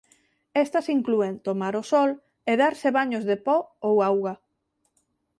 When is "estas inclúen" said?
0.63-1.35